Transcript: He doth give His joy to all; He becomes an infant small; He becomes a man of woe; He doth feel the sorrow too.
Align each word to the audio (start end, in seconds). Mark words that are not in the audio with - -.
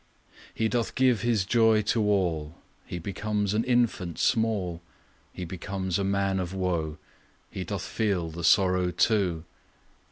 He 0.51 0.67
doth 0.67 0.95
give 0.95 1.21
His 1.21 1.45
joy 1.45 1.83
to 1.83 2.01
all; 2.01 2.55
He 2.87 2.97
becomes 2.97 3.53
an 3.53 3.63
infant 3.63 4.17
small; 4.17 4.81
He 5.31 5.45
becomes 5.45 5.99
a 5.99 6.03
man 6.03 6.39
of 6.39 6.55
woe; 6.55 6.97
He 7.51 7.63
doth 7.63 7.83
feel 7.85 8.31
the 8.31 8.43
sorrow 8.43 8.89
too. 8.89 9.45